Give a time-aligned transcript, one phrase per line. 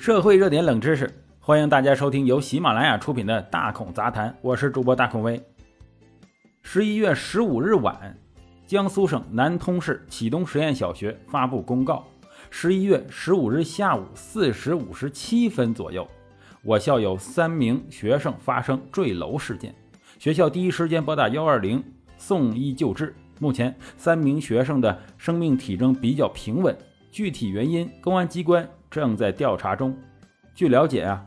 [0.00, 5.38] 社会热点冷知识，欢迎大家收听由喜马拉雅出品的《大孔杂谈》，我是主播大孔威。
[6.62, 8.18] 十一月十五日晚，
[8.66, 12.02] 江苏省南通市启东实验小学发布公告：
[12.48, 16.08] 十一月十五日下午四时五十七分左右，
[16.62, 19.74] 我校有三名学生发生坠楼事件，
[20.18, 21.84] 学校第一时间拨打幺二零
[22.16, 23.14] 送医救治。
[23.38, 26.74] 目前，三名学生的生命体征比较平稳，
[27.10, 28.66] 具体原因，公安机关。
[28.90, 29.96] 正在调查中。
[30.54, 31.24] 据了解啊，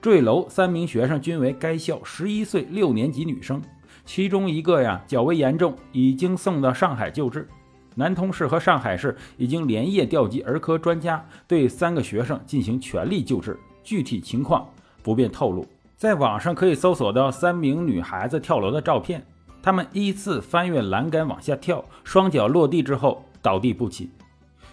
[0.00, 3.60] 坠楼三名学生均为该校十一岁六年级女生，
[4.04, 7.48] 其中一个呀较为严重，已经送到上海救治。
[7.94, 13.58] 南通市和上海市已经连夜调集儿科专家，对三个学生进行全力救治。
[13.82, 14.68] 具体情况
[15.02, 15.66] 不便透露。
[15.96, 19.24] 在网上可以搜索到三名女孩子跳楼的照片，
[19.62, 24.10] 她们依次翻越栏杆往下跳，双脚落地之后倒地不起。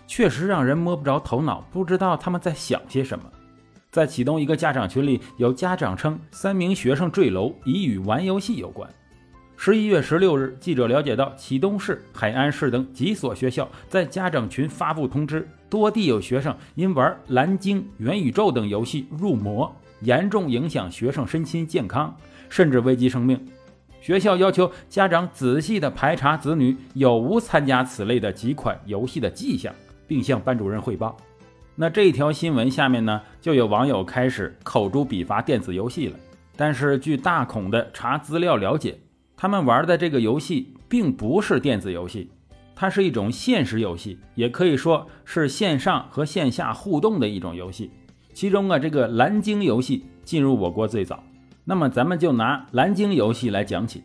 [0.08, 3.26] 确实让人摸不着头脑，不知道他们在想些什么。
[3.92, 8.90] 在启东一个家长群里，有家长称三名学生坠楼已与玩游戏有关。
[9.56, 22.14] 十一月十六日，记者了解到，启东市、海安市等几所学校在家长群发布通知，多地有学生因玩蓝鲸、元宇宙等游戏入魔，严重影响学生身心健康，
[22.50, 23.40] 甚至危及生命。
[24.02, 29.74] 学校要求家长仔细地排查子女有无参加此类的几款游戏的迹象。
[30.14, 31.18] 并向班主任汇报。
[31.76, 36.16] 那这条新闻下面呢，就有网友开始口诛笔伐电子游戏了。
[36.56, 38.96] 但是据大孔的查资料了解，
[39.36, 42.30] 他们玩的这个游戏并不是电子游戏，
[42.76, 47.90] 它是一种现实游戏，也可以说是线上和线下互动的一种游戏。
[48.36, 51.24] 其中啊，这个蓝鲸游戏进入我国最早。
[51.66, 54.04] 那么咱们就拿蓝鲸游戏来讲起，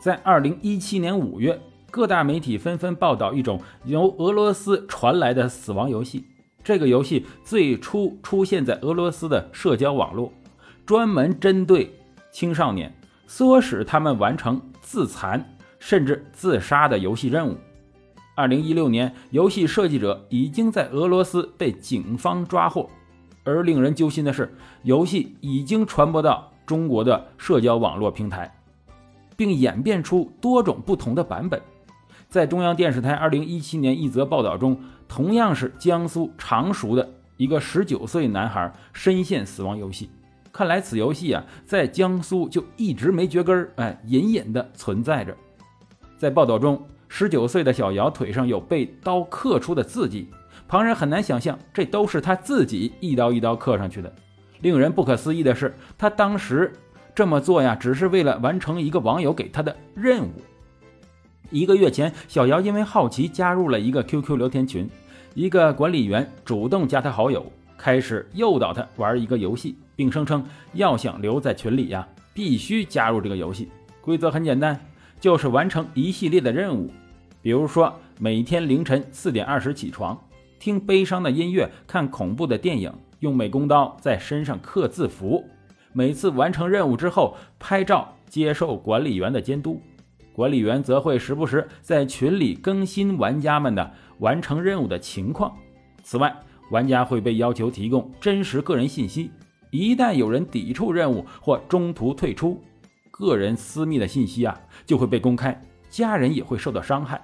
[0.00, 1.60] 在二零一七年五月。
[1.90, 6.24] 各大媒体纷纷报道一种由俄罗斯传来的死亡游戏。
[6.62, 10.32] 这个游戏最初出现在俄罗斯的社交网络，
[10.84, 11.94] 专门针对
[12.32, 12.92] 青少年，
[13.28, 17.56] 唆使他们完成自残甚至自杀的游戏任务。
[18.34, 22.90] 二零一六年，游戏设计者已经在俄罗斯被警方抓获。
[23.44, 28.52] 而令人揪心的是，游戏已经传播到中国的社交网络平台，
[29.36, 31.62] 并演变出多种不同的版本。
[32.28, 34.78] 在中央电视台二零一七年一则报道中，
[35.08, 40.10] 同样是江苏常熟的一个十九岁男孩深陷死亡游戏。
[40.52, 45.36] 看来此游戏啊，在江苏就一直没绝根儿，哎，隐隐的存在着。
[46.16, 50.28] 在报道中，十九岁的小姚腿上有被刀刻出的字迹，
[50.66, 54.12] 旁人很难想象这都是他自己一刀一刀刻上去的。
[54.62, 56.72] 令人不可思议的是，他当时
[57.14, 60.32] 这么做呀，只是为了完成一个网友给他的任务。
[61.50, 64.88] 一个月前，小姚因为好奇加入了一个 QQ 聊天群，
[65.34, 67.44] 一个管理员主动加他好友，
[67.76, 73.68] 开始诱导他玩一个游戏，并声称要想留在群里呀，必须加入这个游戏。
[74.00, 74.78] 规则很简单，
[75.20, 76.90] 就是完成一系列的任务，
[77.42, 80.18] 比如说每天凌晨四点二十起床，
[80.58, 85.44] 听悲伤的音乐，看恐怖的电影，用美工刀在身上刻字符。
[85.92, 89.80] 每次完成任务之后，拍照接受管理员的监督。
[90.36, 95.50] 管理员则会时不时在群里更新玩家们的完成任务的情况。
[96.02, 96.36] 此外，
[96.70, 99.30] 玩家会被要求提供真实个人信息，
[99.70, 102.62] 一旦有人抵触任务或中途退出，
[103.10, 104.54] 个人私密的信息啊
[104.84, 105.58] 就会被公开，
[105.88, 107.18] 家人也会受到伤害。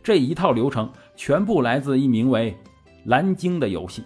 [0.00, 2.56] 这一套流程全部来自一名为
[3.06, 4.04] “蓝鲸”的游戏。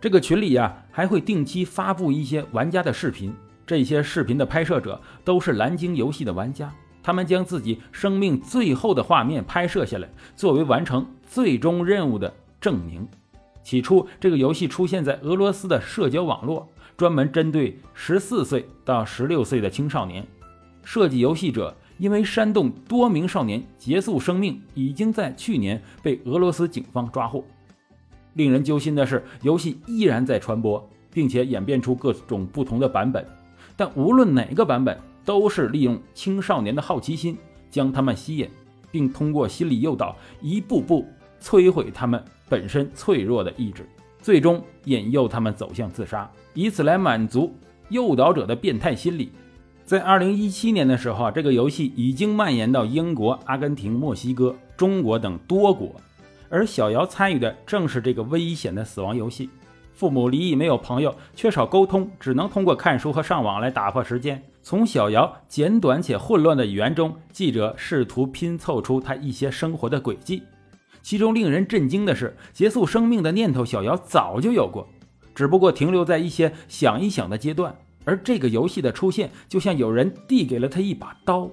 [0.00, 3.34] 这个群里呀还会定期发布一些玩家的视频，
[3.66, 6.72] 这些视频的拍摄者都是蓝鲸游戏的玩家。
[7.02, 13.06] 他们将自己生命最后的画面拍摄下来，作为完成最终任务的证明。
[13.62, 20.26] 起初，这个游戏出现在俄罗斯的社交网络，专门针对十四岁到十六岁的青少年。
[20.82, 27.44] 设计游戏者因为煽动多名少年结束生命，已经在去年被俄罗斯警方抓获。
[28.34, 33.26] 令人揪心的是，游戏依然在传播，并且演变出各种不同的版本。
[33.76, 37.36] 但无论哪个版本，都是利用青少年的好奇心
[37.70, 38.48] 将他们吸引，
[38.90, 41.06] 并通过心理诱导一步步
[41.40, 43.88] 摧毁他们本身脆弱的意志，
[44.20, 47.54] 最终引诱他们走向自杀，以此来满足
[47.88, 49.30] 诱导者的变态心理。
[49.84, 55.94] 在二零一七年的时候啊，这个游戏已经蔓延到英国、阿根廷、墨西哥、中国等多国，
[56.48, 59.50] 而小姚参与的正是这个危险的死亡游戏。
[59.92, 64.40] 父母离异，没有朋友，缺少沟通，只能通过看书和上网来打发时间。
[64.62, 70.42] 从小姚简短且混乱的语言中，记者试图拼凑出他一些生活的轨迹。
[71.02, 74.86] 其中令人震惊的是，结束生命的念头，小姚早就有过。
[75.34, 77.74] 只不过停留在一些想一想的阶段。
[78.04, 81.50] 而这个游戏的出现，就像有人递给了他一把刀，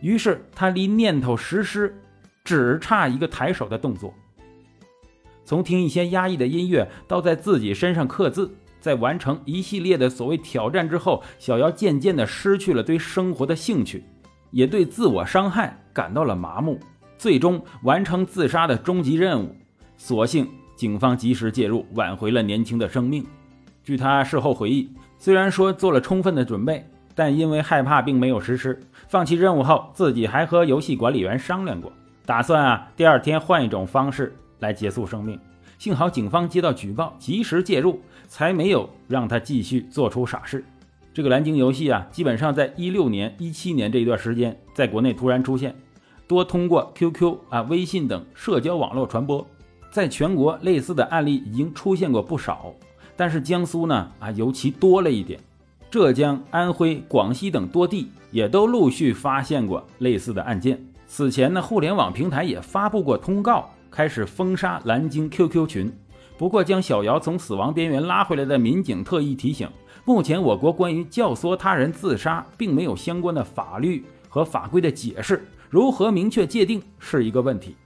[0.00, 1.94] 于是他离念头实施
[2.44, 4.12] 只差一个抬手的动作。
[5.44, 14.04] 从听一些压抑的音乐，到在自己身上刻字，在完成一系列的所谓挑战之后，小姚渐渐地失去了对生活的兴趣，
[14.50, 16.80] 也对自我伤害感到了麻木，
[17.18, 19.54] 最终完成自杀的终极任务。
[19.96, 23.24] 所幸警方及时介入，挽回了年轻的生命。
[23.84, 24.90] 据他事后回忆。
[25.18, 26.82] 虽然说做了充分的准备，
[27.14, 28.80] 但因为害怕并没有实施。
[29.06, 31.92] 放弃任务后，自己还和游戏管理员商量过，
[32.24, 35.38] 打算啊第二天换一种方式来结束生命。
[35.80, 37.98] 幸好警方接到举报，及时介入，
[38.28, 40.62] 才没有让他继续做出傻事。
[41.14, 45.74] 这个蓝鲸游戏啊，基本上在一六年、一七年这一段时间，在国内突然出现，
[46.28, 49.46] 多通过 QQ 啊、微信等社交网络传播，
[49.90, 52.74] 在全国类似的案例已经出现过不少。
[53.16, 55.40] 但是江苏呢啊尤其多了一点，
[55.90, 60.78] 浙江、安徽、广西等多地也都陆续发现过类似的案件。
[61.06, 65.92] 此前呢，互联网平台也发布过通告，开始封杀蓝鲸 QQ 群。
[66.38, 69.68] 不过，将小姚从死亡边缘拉回来的民警特意提醒，
[70.06, 77.76] 目前我国关于教唆他人自杀并没有相关的法律和法规的解释，如何明确界定是一个问题。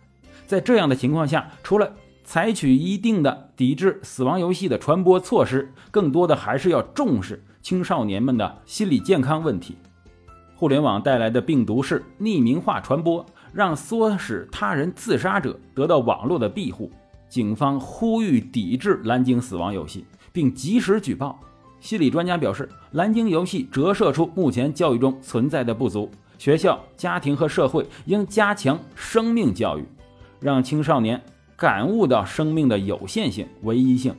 [0.47, 1.93] 在这样的情况下，除了
[2.23, 9.77] 采取一定的抵制死亡游戏的传播措施，更多的还是要重视青少年们的心理健康问题。
[10.55, 16.91] 互联网带来的病毒是匿名化传播，让唆使他人自杀者得到网络的庇护。
[17.29, 21.39] 警方呼吁抵制蓝鲸死亡游戏，并及时举报。
[21.81, 29.85] 心理专家表示，蓝鲸游戏折射出目前教育中存在的不足，学校、家庭和社会应加强生命教育，
[30.41, 31.23] 让青少年。
[31.57, 34.13] 感悟到生命的有限性、唯一性，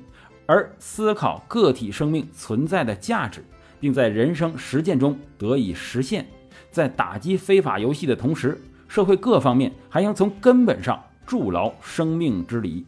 [0.46, 3.44] 而思考个体生命存在的价值，
[3.78, 6.26] 并在人生实践中得以实现。
[6.72, 8.58] 在打击非法游戏的同时，
[8.96, 10.98] 社会各方面还应从根本上
[11.28, 12.86] 筑牢生命之理。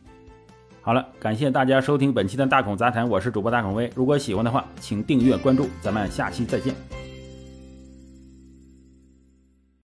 [0.79, 3.91] 好了，感谢大家收听本期的大孔杂谈，我是主播大孔威。
[3.93, 6.73] 如果喜欢的话，请订阅关注，咱们下期再见。